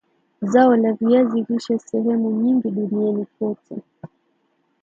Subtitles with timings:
[0.41, 3.81] zao la viazi lishe sehemu nyingi duniani kote